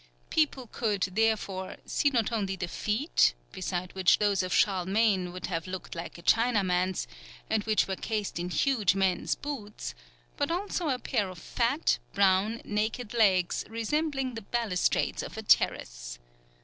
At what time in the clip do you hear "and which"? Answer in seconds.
7.51-7.87